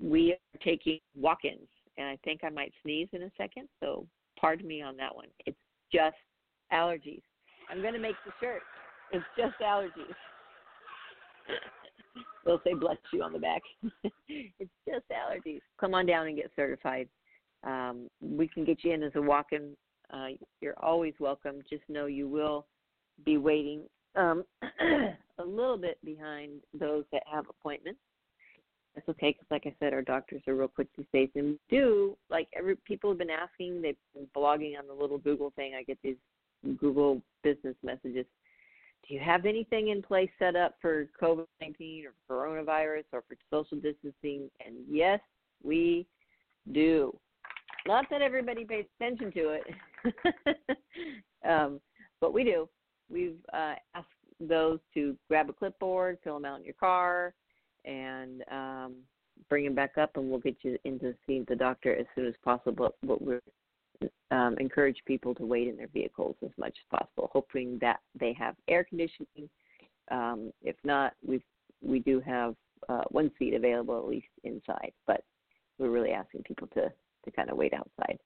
[0.00, 3.68] we are taking walk-ins, and I think I might sneeze in a second.
[3.80, 4.06] So
[4.40, 5.28] pardon me on that one.
[5.44, 5.58] It's
[5.92, 6.16] just
[6.72, 7.22] allergies.
[7.70, 8.62] I'm going to make the shirt.
[9.12, 10.14] It's just allergies.
[12.44, 13.62] They'll say bless you on the back.
[14.28, 15.60] it's just allergies.
[15.80, 17.08] Come on down and get certified.
[17.64, 19.76] Um, we can get you in as a walk-in.
[20.12, 20.28] Uh,
[20.60, 21.62] you're always welcome.
[21.70, 22.66] Just know you will
[23.24, 23.82] be waiting
[24.16, 24.44] um,
[25.38, 28.00] a little bit behind those that have appointments.
[28.94, 31.58] That's okay, because like I said, our doctors are real quick these days, and we
[31.70, 33.80] do like every people have been asking.
[33.80, 35.72] They've been blogging on the little Google thing.
[35.74, 36.16] I get these
[36.78, 38.26] Google business messages.
[39.06, 43.36] Do you have anything in place set up for COVID nineteen or coronavirus or for
[43.50, 44.48] social distancing?
[44.64, 45.20] And yes,
[45.62, 46.06] we
[46.72, 47.16] do.
[47.86, 50.66] Not that everybody pays attention to it,
[51.48, 51.80] um,
[52.20, 52.68] but we do.
[53.10, 54.06] We've uh, asked
[54.40, 57.34] those to grab a clipboard, fill them out in your car,
[57.84, 58.94] and um,
[59.48, 62.34] bring them back up, and we'll get you into see the doctor as soon as
[62.44, 62.94] possible.
[63.02, 63.34] But we
[64.30, 68.32] um, encourage people to wait in their vehicles as much as possible, hoping that they
[68.32, 69.48] have air conditioning.
[70.10, 71.42] Um, if not, we
[71.80, 72.54] we do have
[72.88, 75.22] uh, one seat available at least inside, but
[75.78, 76.92] we're really asking people to
[77.24, 78.18] to kind of wait outside.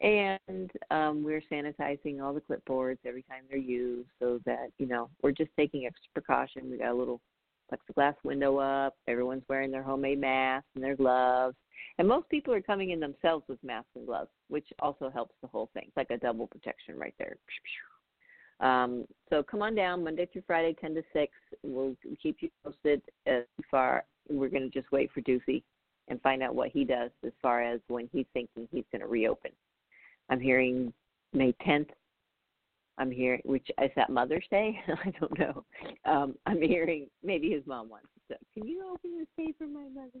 [0.00, 5.10] And um, we're sanitizing all the clipboards every time they're used so that, you know,
[5.22, 6.70] we're just taking extra precaution.
[6.70, 7.20] We got a little
[7.70, 8.94] plexiglass window up.
[9.08, 11.54] Everyone's wearing their homemade masks and their gloves.
[11.98, 15.48] And most people are coming in themselves with masks and gloves, which also helps the
[15.48, 15.84] whole thing.
[15.88, 17.36] It's like a double protection right there.
[18.60, 21.32] Um, so come on down Monday through Friday, 10 to 6.
[21.62, 24.04] We'll keep you posted as far.
[24.28, 25.62] We're going to just wait for Ducey
[26.08, 29.08] and find out what he does as far as when he's thinking he's going to
[29.08, 29.52] reopen.
[30.28, 30.92] I'm hearing
[31.32, 31.90] May 10th.
[32.98, 34.78] I'm hearing, which is that Mother's Day?
[35.04, 35.64] I don't know.
[36.04, 38.36] Um, I'm hearing maybe his mom wants to.
[38.54, 40.20] Can you open this for my mother?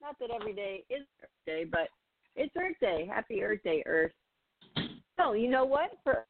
[0.00, 1.88] not that every day is Earth Day, but
[2.36, 3.06] it's Earth Day.
[3.12, 4.12] Happy Earth Day, Earth.
[5.18, 5.90] Oh, you know what?
[6.04, 6.24] For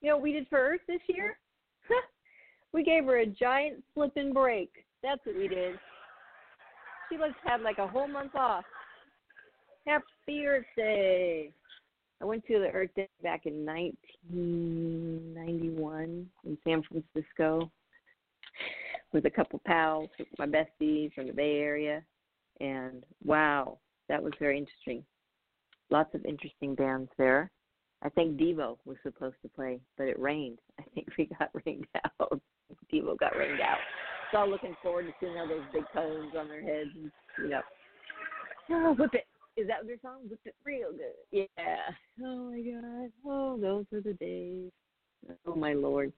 [0.00, 1.36] you know what we did for Earth this year?
[2.72, 4.70] we gave her a giant flipping break.
[5.02, 5.78] That's what we did.
[7.10, 8.64] She must have like a whole month off.
[9.86, 11.52] Happy Earth Day.
[12.20, 17.70] I went to the Earth Day back in 1991 in San Francisco
[19.12, 22.04] with a couple pals, my besties from the Bay Area,
[22.60, 25.04] and wow, that was very interesting.
[25.90, 27.50] Lots of interesting bands there.
[28.02, 30.58] I think Devo was supposed to play, but it rained.
[30.80, 32.40] I think we got rained out.
[32.92, 33.78] Devo got rained out.
[34.32, 36.90] So I'm looking forward to seeing all those big cones on their heads.
[36.94, 37.60] And, you know,
[38.70, 39.26] oh, whip it.
[39.56, 40.20] Is that their song?
[40.30, 41.46] Whip it real good.
[41.58, 41.76] Yeah.
[42.24, 43.10] Oh my God.
[43.26, 44.70] Oh, those are the days.
[45.46, 46.12] Oh my Lord.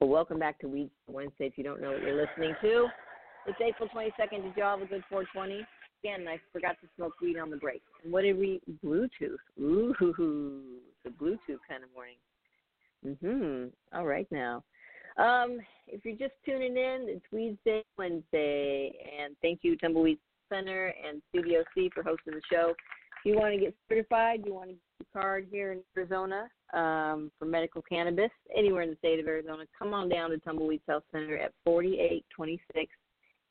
[0.00, 1.46] Well, welcome back to Weedsday Wednesday.
[1.46, 2.86] If you don't know what you're listening to,
[3.46, 4.42] it's April 22nd.
[4.42, 5.66] Did you all have a good 420?
[6.04, 7.82] Again, I forgot to smoke weed on the break.
[8.02, 8.60] And what did we?
[8.84, 9.36] Bluetooth.
[9.60, 9.94] Ooh,
[11.06, 12.16] a Bluetooth kind of morning.
[13.04, 13.72] Mhm.
[13.92, 14.62] All right now.
[15.16, 21.20] Um, if you're just tuning in, it's Weedsday Wednesday, and thank you Tumbleweed Center and
[21.28, 22.70] Studio C for hosting the show.
[22.70, 26.48] If you want to get certified, you want to get a card here in Arizona
[26.72, 30.80] um, for medical cannabis anywhere in the state of Arizona, come on down to Tumbleweed
[30.88, 32.90] Health Center at 4826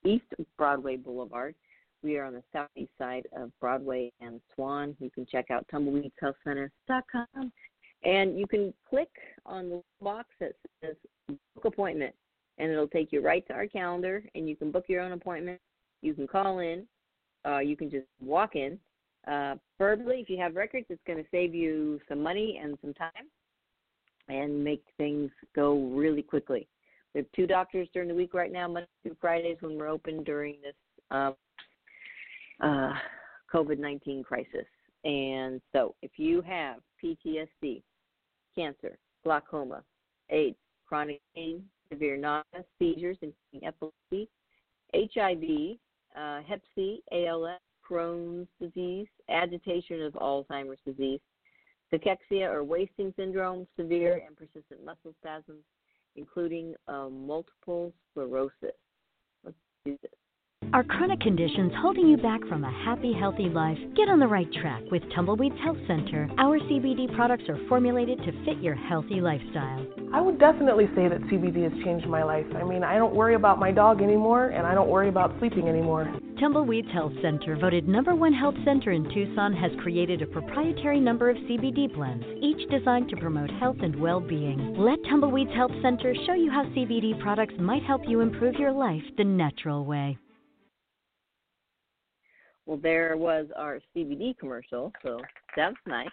[0.04, 0.26] East
[0.58, 1.56] Broadway Boulevard.
[2.04, 4.96] We are on the southeast side of Broadway and Swan.
[5.00, 7.52] You can check out tumbleweedshealthcenter.com
[8.04, 9.12] and you can click
[9.46, 10.96] on the box that says
[11.28, 12.16] book appointment
[12.58, 15.60] and it'll take you right to our calendar and you can book your own appointment.
[16.02, 16.88] You can call in,
[17.46, 18.80] uh, you can just walk in.
[19.28, 22.94] Uh, verbally, if you have records, it's going to save you some money and some
[22.96, 23.12] time
[24.28, 26.68] and make things go really quickly.
[27.14, 30.24] We have two doctors during the week right now, Monday through Fridays when we're open
[30.24, 30.76] during this
[31.12, 31.36] um,
[32.62, 32.94] uh,
[33.54, 34.66] COVID 19 crisis.
[35.04, 37.82] And so if you have PTSD,
[38.56, 39.84] cancer, glaucoma,
[40.30, 40.58] AIDS,
[40.88, 44.30] chronic pain, severe nausea, seizures, including epilepsy,
[44.94, 45.78] HIV,
[46.16, 47.60] uh, Hep C, ALS,
[47.90, 51.20] Crohn's disease, agitation of Alzheimer's disease,
[51.94, 55.64] cachexia or wasting syndrome, severe and persistent muscle spasms,
[56.16, 58.76] including uh, multiple sclerosis.
[59.44, 60.12] Let's do this.
[60.74, 63.78] Are chronic conditions holding you back from a happy, healthy life?
[63.94, 66.30] Get on the right track with Tumbleweeds Health Center.
[66.38, 69.86] Our CBD products are formulated to fit your healthy lifestyle.
[70.14, 72.46] I would definitely say that CBD has changed my life.
[72.56, 75.68] I mean, I don't worry about my dog anymore, and I don't worry about sleeping
[75.68, 76.08] anymore.
[76.40, 81.30] Tumbleweeds Health Center, voted number one health center in Tucson, has created a proprietary number
[81.30, 84.74] of CBD blends, each designed to promote health and well being.
[84.78, 89.04] Let Tumbleweeds Health Center show you how CBD products might help you improve your life
[89.18, 90.18] the natural way.
[92.66, 95.20] Well, there was our CBD commercial, so
[95.56, 96.10] that's nice.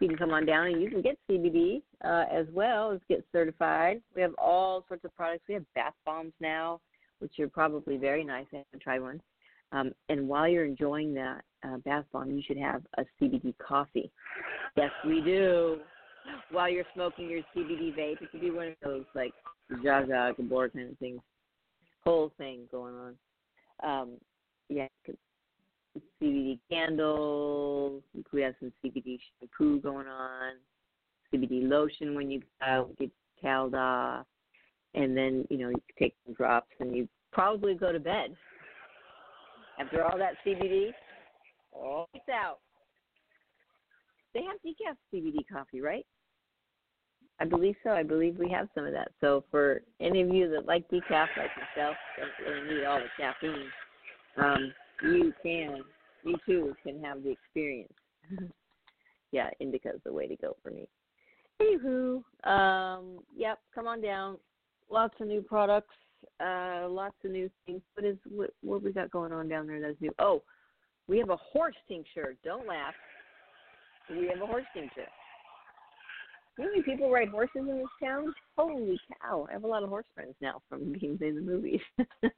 [0.00, 3.24] You can come on down and you can get CBD uh, as well as get
[3.32, 4.00] certified.
[4.14, 5.44] We have all sorts of products.
[5.46, 6.80] We have bath bombs now,
[7.18, 8.46] which are probably very nice.
[8.52, 9.20] I haven't tried one.
[9.72, 14.10] Um, and while you're enjoying that uh, bath bomb, you should have a CBD coffee.
[14.76, 15.78] Yes, we do.
[16.50, 19.32] While you're smoking your CBD vape, it could be one of those like
[19.70, 21.20] Zsa Zsa, Gabor kind of things.
[22.04, 23.14] Whole thing going on.
[23.82, 24.10] Um,
[24.68, 24.86] yeah,
[25.96, 28.02] CBD candles.
[28.32, 30.54] We have some CBD shampoo going on.
[31.32, 33.10] CBD lotion when you go get
[33.40, 34.26] toweled off,
[34.94, 38.36] and then you know you take some drops and you probably go to bed.
[39.78, 40.90] After all that CBD,
[41.74, 42.58] oh, it's out.
[44.34, 46.06] They have decaf CBD coffee, right?
[47.40, 47.90] I believe so.
[47.90, 49.12] I believe we have some of that.
[49.20, 53.06] So for any of you that like decaf, like myself, don't really need all the
[53.16, 53.66] caffeine.
[54.36, 54.72] Um,
[55.02, 55.82] you can,
[56.24, 57.92] you too can have the experience.
[59.32, 60.88] yeah, indica's the way to go for me.
[61.60, 64.38] Anywho, um, yep, come on down.
[64.90, 65.94] Lots of new products,
[66.40, 67.82] uh, lots of new things.
[67.94, 70.10] What is what, what we got going on down there that's new?
[70.18, 70.42] Oh,
[71.06, 72.34] we have a horse tincture.
[72.44, 72.94] Don't laugh.
[74.10, 75.06] We have a horse tincture.
[76.58, 78.34] You many people ride horses in this town?
[78.56, 79.46] Holy cow!
[79.48, 81.80] I have a lot of horse friends now from being in the movies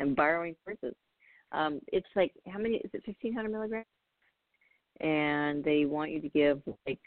[0.00, 0.94] and borrowing horses.
[1.52, 2.76] Um, it's like how many?
[2.76, 3.86] Is it fifteen hundred milligrams?
[5.00, 6.98] And they want you to give like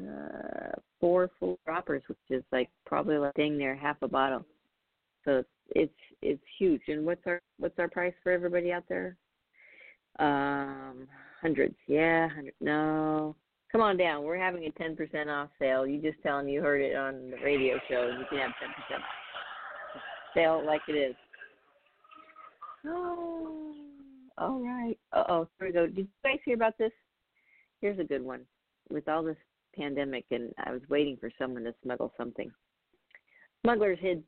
[0.00, 4.44] uh, four full droppers, which is like probably like dang near half a bottle.
[5.24, 6.82] So it's it's huge.
[6.88, 9.16] And what's our what's our price for everybody out there?
[10.18, 11.06] Um,
[11.40, 11.76] hundreds.
[11.86, 12.54] Yeah, hundred.
[12.60, 13.36] No,
[13.70, 14.24] come on down.
[14.24, 15.86] We're having a ten percent off sale.
[15.86, 18.70] You just tell them you heard it on the radio show, you can have ten
[18.74, 20.02] percent off.
[20.34, 21.14] sale like it is.
[22.86, 23.74] Oh,
[24.38, 24.98] all right.
[25.12, 25.86] Uh oh, here we go.
[25.86, 26.92] Did you guys hear about this?
[27.80, 28.42] Here's a good one.
[28.90, 29.36] With all this
[29.76, 32.50] pandemic, and I was waiting for someone to smuggle something.
[33.62, 34.22] Smugglers hid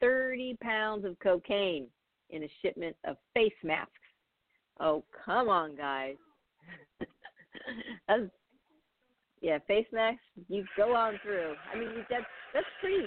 [0.00, 1.86] 30 pounds of cocaine
[2.30, 3.92] in a shipment of face masks.
[4.80, 6.16] Oh, come on, guys.
[9.40, 10.20] yeah, face masks.
[10.48, 11.54] You go on through.
[11.72, 13.04] I mean, that's that's pretty.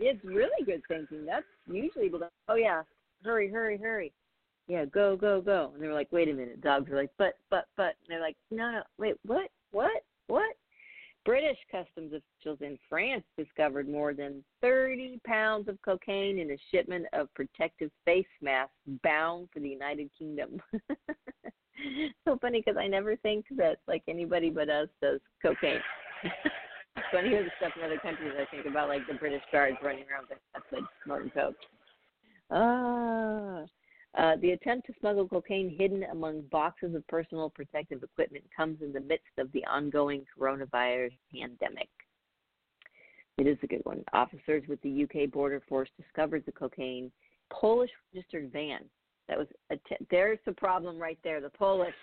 [0.00, 1.26] It's really good thinking.
[1.26, 2.10] That's usually.
[2.48, 2.82] Oh yeah,
[3.24, 4.12] hurry, hurry, hurry.
[4.66, 5.72] Yeah, go, go, go.
[5.74, 6.60] And they were like, wait a minute.
[6.60, 7.96] Dogs are like, but, but, but.
[8.00, 10.54] And they're like, no, no, wait, what, what, what?
[11.24, 17.06] British customs officials in France discovered more than 30 pounds of cocaine in a shipment
[17.14, 20.60] of protective face masks bound for the United Kingdom.
[22.26, 25.80] so funny because I never think that like anybody but us does cocaine.
[27.12, 29.78] when I hear the stuff in other countries, I think about like the British guards
[29.82, 31.56] running around with that's like snorting coke.
[32.50, 33.64] Ah.
[34.16, 38.92] Uh, the attempt to smuggle cocaine hidden among boxes of personal protective equipment comes in
[38.92, 41.88] the midst of the ongoing coronavirus pandemic.
[43.38, 44.04] It is a good one.
[44.12, 47.10] Officers with the UK border force discovered the cocaine
[47.50, 48.84] Polish registered van.
[49.28, 51.40] That was a t- there's the problem right there.
[51.40, 51.94] The Polish.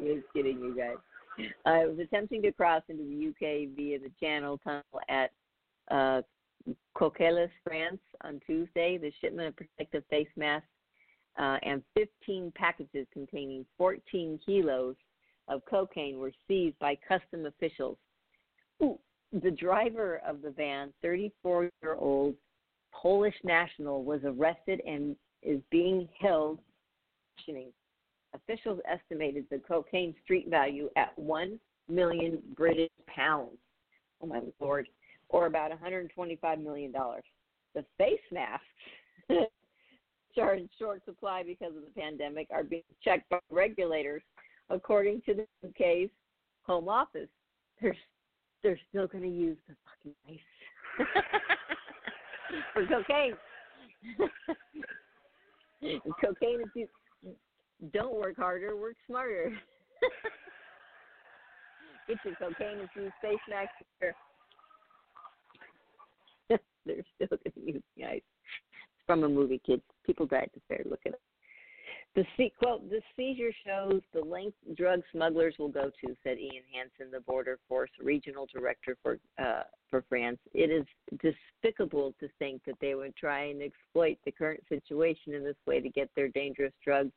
[0.00, 0.96] Just kidding, you guys.
[1.64, 5.30] I was attempting to cross into the UK via the Channel Tunnel at
[5.90, 6.22] uh,
[6.94, 8.98] Coquelles, France, on Tuesday.
[8.98, 10.66] The shipment of protective face masks
[11.38, 14.96] uh, and 15 packages containing 14 kilos
[15.48, 17.96] of cocaine were seized by custom officials.
[18.82, 18.98] Ooh,
[19.32, 22.34] the driver of the van, 34 year old
[22.92, 26.58] Polish national, was arrested and is being held.
[28.34, 33.56] Officials estimated the cocaine street value at 1 million British pounds.
[34.22, 34.86] Oh my lord
[35.30, 36.92] or about $125 million.
[37.74, 38.64] The face masks,
[39.28, 39.38] which
[40.38, 44.22] are in short supply because of the pandemic, are being checked by regulators.
[44.68, 46.10] According to the UK's
[46.62, 47.28] Home Office,
[47.80, 47.96] they're,
[48.62, 50.38] they're still going to use the fucking face
[52.74, 53.34] for cocaine.
[56.20, 56.88] cocaine is
[57.92, 59.52] don't work harder, work smarter.
[62.06, 63.72] Get your cocaine infused face masks
[66.86, 68.16] They're still going to use the ice.
[68.16, 69.82] It's from a movie, kids.
[70.04, 70.82] People died to fair.
[70.88, 71.20] Look at it.
[72.16, 76.64] The se- quote, the seizure shows the length drug smugglers will go to, said Ian
[76.72, 80.38] Hansen, the Border Force Regional Director for uh, for France.
[80.52, 80.84] It is
[81.22, 85.80] despicable to think that they would try and exploit the current situation in this way
[85.80, 87.12] to get their dangerous drugs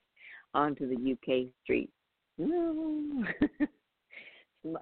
[0.53, 1.91] onto the UK streets.
[2.39, 3.23] No.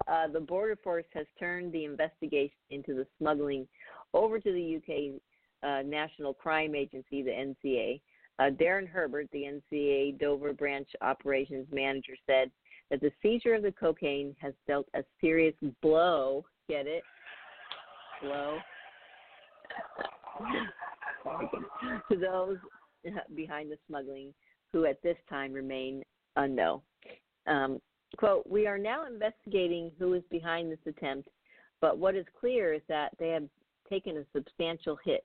[0.06, 3.66] Uh, the Border Force has turned the investigation into the smuggling
[4.14, 5.20] over to the UK
[5.62, 8.00] uh, National Crime Agency, the NCA.
[8.38, 12.50] Uh, Darren Herbert, the NCA Dover branch operations manager, said
[12.90, 16.44] that the seizure of the cocaine has dealt a serious blow.
[16.68, 17.02] Get it?
[18.22, 18.58] Blow.
[22.10, 22.56] to those
[23.34, 24.32] behind the smuggling
[24.72, 26.02] who at this time remain
[26.36, 26.80] unknown.
[27.46, 27.80] Um,
[28.16, 31.28] quote, we are now investigating who is behind this attempt,
[31.80, 33.44] but what is clear is that they have
[33.88, 35.24] taken a substantial hit.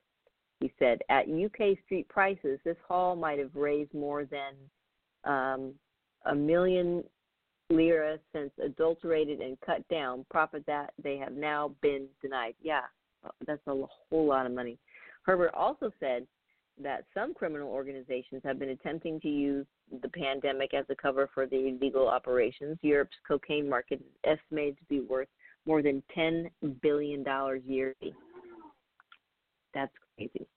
[0.59, 4.53] He said, at UK street prices, this haul might have raised more than
[5.23, 5.73] um,
[6.25, 7.03] a million
[7.69, 12.55] lira since adulterated and cut down, profit that they have now been denied.
[12.61, 12.81] Yeah,
[13.45, 14.79] that's a whole lot of money.
[15.23, 16.25] Herbert also said
[16.81, 19.65] that some criminal organizations have been attempting to use
[20.01, 22.77] the pandemic as a cover for the illegal operations.
[22.81, 25.27] Europe's cocaine market is estimated to be worth
[25.65, 26.49] more than $10
[26.81, 27.25] billion
[27.65, 28.13] yearly.
[29.73, 30.47] That's crazy.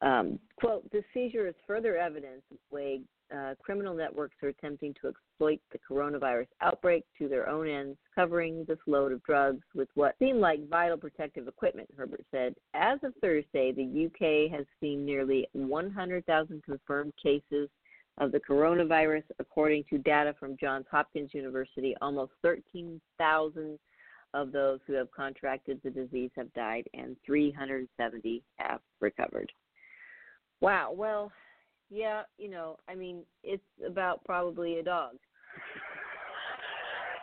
[0.00, 3.00] Um, quote, the seizure is further evidence of the way
[3.34, 8.64] uh, criminal networks are attempting to exploit the coronavirus outbreak to their own ends, covering
[8.68, 12.54] this load of drugs with what seemed like vital protective equipment, Herbert said.
[12.74, 17.68] As of Thursday, the UK has seen nearly 100,000 confirmed cases
[18.18, 21.94] of the coronavirus, according to data from Johns Hopkins University.
[22.00, 23.78] Almost 13,000
[24.34, 29.50] of those who have contracted the disease have died, and 370 have recovered.
[30.60, 30.92] Wow.
[30.94, 31.32] Well,
[31.90, 35.12] yeah, you know, I mean, it's about probably a dog.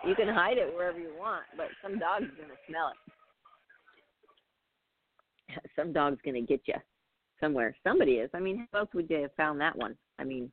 [0.05, 2.97] You can hide it wherever you want, but some dog's gonna smell it.
[5.75, 6.75] Some dog's gonna get you
[7.39, 7.75] somewhere.
[7.85, 8.29] Somebody is.
[8.33, 9.97] I mean, how else would you have found that one?
[10.17, 10.49] I mean,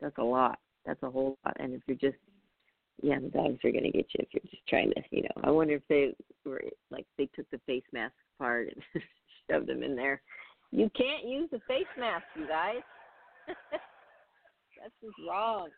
[0.00, 0.58] that's a lot.
[0.86, 1.56] That's a whole lot.
[1.58, 2.22] And if you're just,
[3.02, 5.42] yeah, the dogs are gonna get you if you're just trying to, you know.
[5.44, 9.02] I wonder if they were like they took the face mask apart and
[9.50, 10.22] shoved them in there.
[10.72, 12.82] You can't use the face mask, you guys.
[13.46, 15.68] That's just wrong.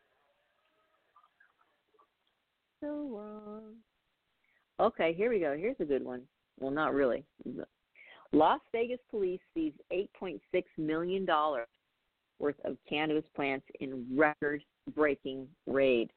[2.80, 3.74] So wrong.
[4.80, 5.56] Okay, here we go.
[5.56, 6.22] Here's a good one.
[6.60, 7.24] Well, not really.
[8.32, 10.40] Las Vegas police seized $8.6
[10.78, 11.26] million
[12.42, 14.62] worth of cannabis plants in record
[14.94, 16.10] breaking raid.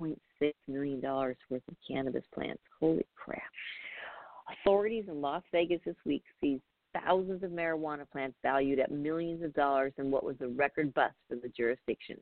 [0.00, 2.62] $8.6 million worth of cannabis plants.
[2.78, 3.42] Holy crap.
[4.62, 6.62] Authorities in Las Vegas this week seized
[6.94, 11.14] thousands of marijuana plants valued at millions of dollars in what was a record bust
[11.28, 12.16] for the jurisdiction.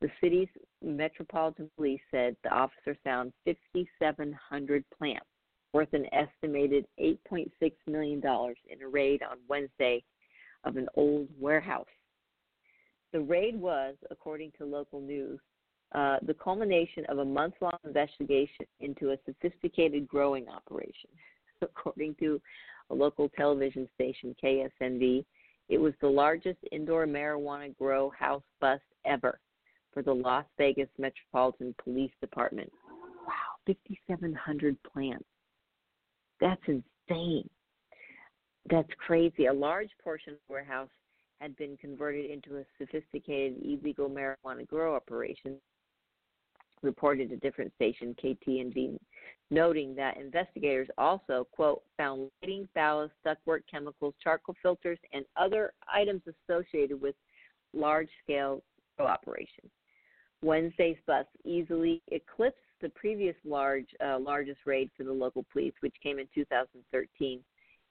[0.00, 0.48] The city's
[0.82, 5.26] Metropolitan Police said the officer found 5,700 plants
[5.72, 7.50] worth an estimated $8.6
[7.86, 10.04] million in a raid on Wednesday
[10.64, 11.86] of an old warehouse.
[13.16, 15.40] The raid was, according to local news,
[15.94, 21.08] uh, the culmination of a month long investigation into a sophisticated growing operation.
[21.62, 22.38] According to
[22.90, 25.24] a local television station, KSNV.
[25.70, 29.40] It was the largest indoor marijuana grow house bust ever
[29.94, 32.70] for the Las Vegas Metropolitan Police Department.
[33.26, 33.32] Wow,
[33.66, 35.24] 5,700 plants.
[36.38, 37.48] That's insane.
[38.68, 39.46] That's crazy.
[39.46, 40.90] A large portion of the warehouse
[41.40, 45.56] had been converted into a sophisticated illegal marijuana grow operation
[46.82, 48.98] reported a different station, KTNV,
[49.50, 56.22] noting that investigators also, quote, found lighting, ballast, ductwork chemicals, charcoal filters, and other items
[56.48, 57.14] associated with
[57.74, 58.62] large scale
[58.96, 59.70] grow operations.
[60.42, 65.94] Wednesday's bust easily eclipsed the previous large, uh, largest raid for the local police, which
[66.02, 67.40] came in 2013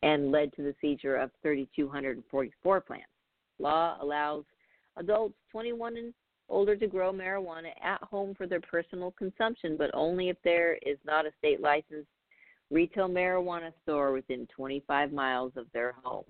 [0.03, 3.05] and led to the seizure of 3,244 plants.
[3.59, 4.43] Law allows
[4.97, 6.13] adults 21 and
[6.49, 10.97] older to grow marijuana at home for their personal consumption, but only if there is
[11.05, 12.07] not a state licensed
[12.71, 16.25] retail marijuana store within 25 miles of their home.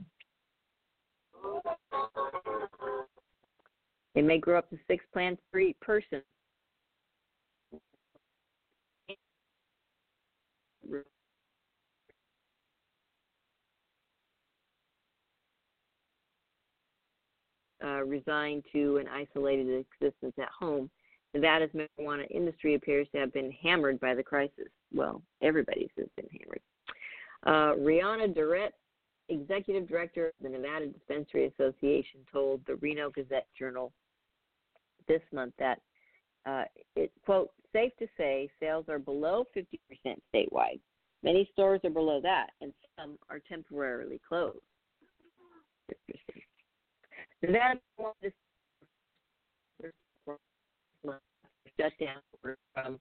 [4.13, 6.21] They may grow up to six plants per person.
[17.86, 20.90] Uh, resigned to an isolated existence at home,
[21.36, 24.70] Nevada's marijuana industry appears to have been hammered by the crisis.
[24.92, 26.62] Well, everybody's has been hammered.
[27.46, 28.74] Uh, Riana Durrett
[29.30, 33.92] executive director of the Nevada Dispensary Association told the Reno Gazette Journal
[35.08, 35.80] this month that
[36.46, 36.64] uh,
[36.96, 39.70] it quote safe to say sales are below 50%
[40.34, 40.80] statewide.
[41.24, 44.60] Many stores are below that, and some are temporarily closed.
[47.42, 47.54] Interesting.
[47.54, 48.34] Nevada wanted
[51.04, 51.12] to
[51.80, 52.22] shut down
[52.74, 53.00] from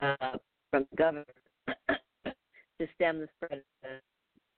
[0.00, 0.36] uh,
[0.70, 1.24] from the governor
[2.24, 3.88] to stem the spread of the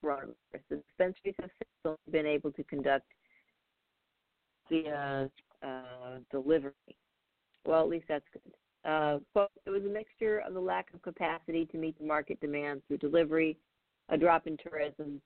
[0.04, 0.34] coronavirus.
[0.70, 1.50] The dispensaries have
[1.80, 3.06] still been able to conduct
[4.70, 5.30] the
[5.62, 6.72] uh, uh, delivery.
[7.64, 8.42] Well, at least that's good.
[8.84, 12.40] Uh, quote, it was a mixture of the lack of capacity to meet the market
[12.40, 13.56] demand through delivery,
[14.08, 15.20] a drop in tourism,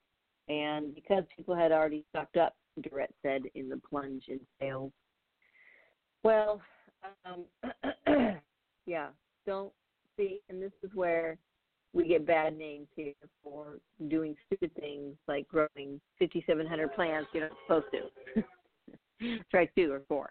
[0.48, 4.92] and because people had already stocked up, Durrett said in the plunge in sales.
[6.22, 6.60] Well,
[7.24, 7.44] um,
[8.86, 9.08] yeah,
[9.46, 9.72] don't
[10.16, 11.38] see, and this is where
[11.92, 17.56] we get bad names here for doing stupid things like growing 5,700 plants you're not
[17.66, 19.38] supposed to.
[19.50, 20.30] Try two or four,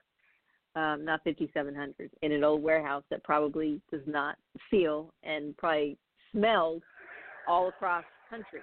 [0.76, 4.38] um, not 5,700, in an old warehouse that probably does not
[4.70, 5.98] seal and probably
[6.32, 6.84] smells
[7.48, 8.60] all across the country.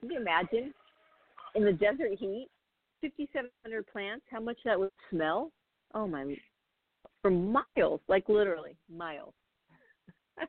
[0.00, 0.72] Can you imagine
[1.54, 2.48] in the desert heat,
[3.02, 5.52] 5,700 plants, how much that would smell?
[5.94, 6.36] Oh my,
[7.22, 9.34] for miles, like literally miles.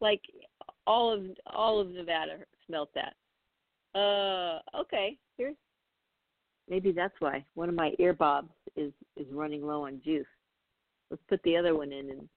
[0.00, 0.20] like
[0.86, 3.14] all of all of Nevada smelt that.
[3.98, 5.56] Uh, okay, here's
[6.68, 10.26] maybe that's why one of my earbobs is is running low on juice.
[11.10, 12.28] Let's put the other one in and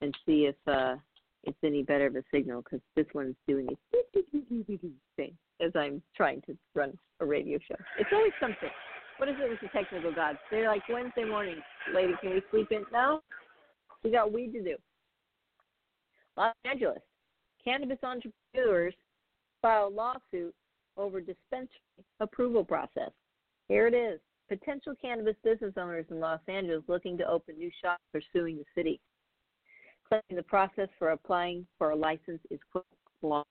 [0.00, 0.96] and see if uh
[1.44, 6.42] it's any better of a signal because this one's doing a thing as I'm trying
[6.42, 7.76] to run a radio show.
[7.98, 8.70] It's always something.
[9.18, 10.38] What is it with the technical gods?
[10.50, 11.56] They're like Wednesday morning,
[11.94, 12.14] lady.
[12.20, 12.84] Can we sleep in?
[12.92, 13.20] No,
[14.02, 14.76] we got weed to do.
[16.36, 17.02] Los Angeles,
[17.62, 18.94] cannabis entrepreneurs
[19.60, 20.54] file lawsuit
[20.96, 21.78] over dispensary
[22.20, 23.10] approval process.
[23.68, 24.18] Here it is.
[24.48, 28.64] Potential cannabis business owners in Los Angeles looking to open new shops are suing the
[28.74, 29.00] city,
[30.08, 32.58] claiming the process for applying for a license is
[33.20, 33.44] flawed.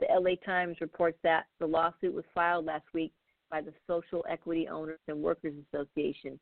[0.00, 3.12] The LA Times reports that the lawsuit was filed last week
[3.50, 6.38] by the Social Equity Owners and Workers Association.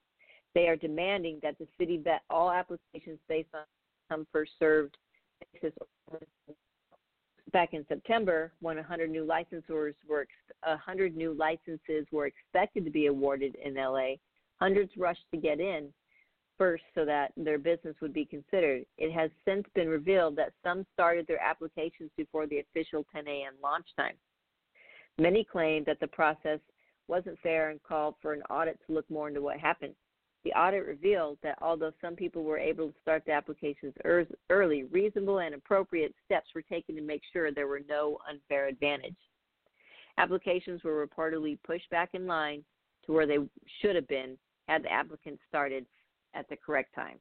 [0.55, 3.63] They are demanding that the city vet all applications based on
[4.11, 4.97] come first served
[5.53, 5.73] basis.
[7.53, 10.27] Back in September, when 100 new licensors were
[10.65, 14.15] 100 new licenses were expected to be awarded in LA,
[14.61, 15.89] hundreds rushed to get in
[16.59, 18.85] first so that their business would be considered.
[18.99, 23.55] It has since been revealed that some started their applications before the official 10 a.m.
[23.63, 24.15] launch time.
[25.19, 26.61] Many claimed that the process
[27.09, 29.95] wasn't fair and called for an audit to look more into what happened.
[30.45, 33.95] The audit revealed that although some people were able to start the applications
[34.51, 39.17] early, reasonable and appropriate steps were taken to make sure there were no unfair advantage.
[40.19, 42.65] Applications were reportedly pushed back in line
[43.07, 43.39] to where they
[43.81, 44.37] should have been
[44.69, 45.87] had the applicants started
[46.35, 47.19] at the correct time.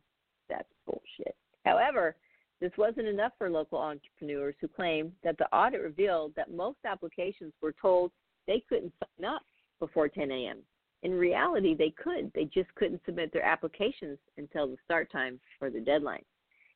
[0.49, 1.35] That's bullshit.
[1.65, 2.15] However,
[2.59, 7.53] this wasn't enough for local entrepreneurs who claimed that the audit revealed that most applications
[7.61, 8.11] were told
[8.47, 9.41] they couldn't sign up
[9.79, 10.59] before 10 a.m.
[11.03, 12.31] In reality, they could.
[12.35, 16.23] They just couldn't submit their applications until the start time or the deadline.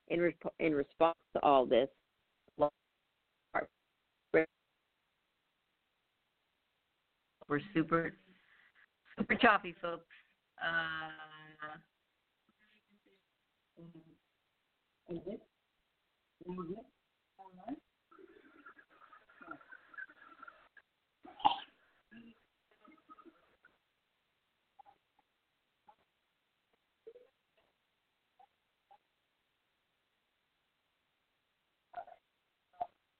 [0.07, 1.89] In, in response to all this,
[7.47, 8.13] we're super,
[9.17, 10.05] super choppy, folks.
[10.59, 11.34] Uh,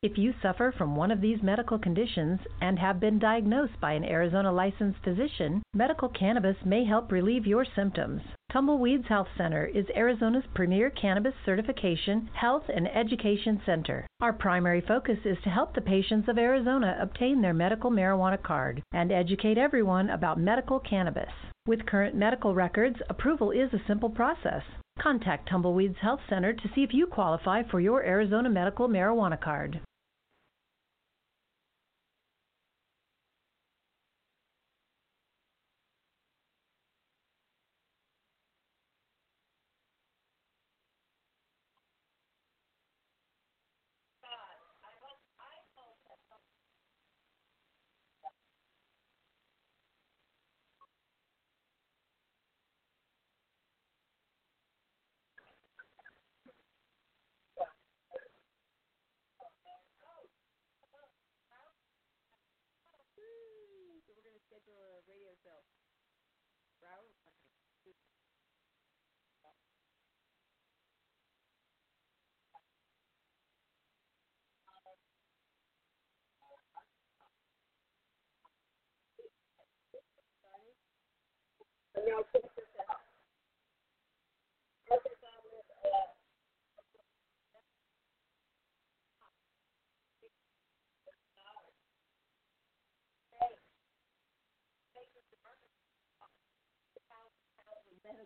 [0.06, 4.04] If you suffer from one of these medical conditions and have been diagnosed by an
[4.04, 8.22] Arizona licensed physician, medical cannabis may help relieve your symptoms.
[8.56, 14.08] Tumbleweeds Health Center is Arizona's premier cannabis certification, health, and education center.
[14.22, 18.82] Our primary focus is to help the patients of Arizona obtain their medical marijuana card
[18.94, 21.34] and educate everyone about medical cannabis.
[21.68, 24.64] With current medical records, approval is a simple process.
[25.02, 29.82] Contact Tumbleweeds Health Center to see if you qualify for your Arizona medical marijuana card.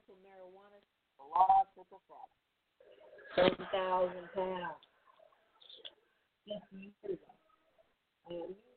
[0.10, 0.80] Medical marijuana
[1.22, 2.34] lost with effect.
[3.36, 4.82] Thirty thousand pounds.
[6.48, 7.30] Just years ago.
[8.30, 8.69] I